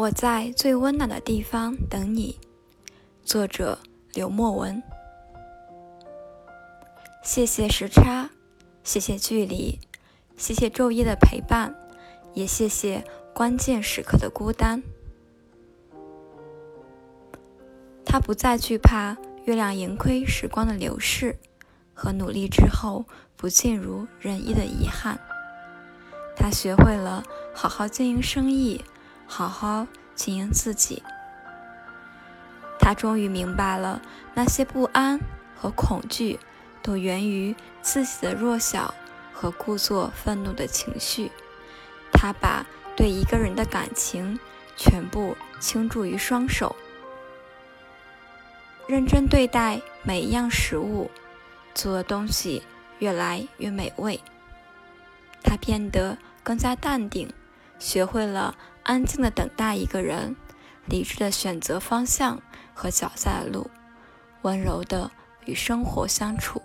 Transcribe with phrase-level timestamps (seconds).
[0.00, 2.40] 我在最温暖的地方等你。
[3.22, 3.78] 作者：
[4.14, 4.82] 刘墨文。
[7.22, 8.30] 谢谢时差，
[8.82, 9.78] 谢谢距离，
[10.38, 11.74] 谢谢昼夜的陪伴，
[12.32, 14.82] 也谢谢关键时刻的孤单。
[18.06, 21.38] 他不再惧怕月亮盈亏时光的流逝，
[21.92, 23.04] 和努力之后
[23.36, 25.20] 不尽如人意的遗憾。
[26.34, 27.22] 他学会了
[27.54, 28.82] 好好经营生意，
[29.26, 29.86] 好好
[30.20, 31.02] 经营自己。
[32.78, 34.02] 他终于明白了，
[34.34, 35.18] 那些不安
[35.56, 36.38] 和恐惧
[36.82, 38.94] 都源于自己的弱小
[39.32, 41.32] 和故作愤怒的情绪。
[42.12, 44.38] 他把对一个人的感情
[44.76, 46.76] 全部倾注于双手。
[48.86, 51.10] 认真对待每一样食物，
[51.74, 52.62] 做的东西
[52.98, 54.20] 越来越美味。
[55.42, 57.32] 他变得更加淡定，
[57.78, 58.54] 学会了
[58.90, 60.34] 安静的等待一个人，
[60.86, 62.42] 理智的选择方向
[62.74, 63.70] 和脚下的路，
[64.42, 65.08] 温柔的
[65.44, 66.60] 与生活相处。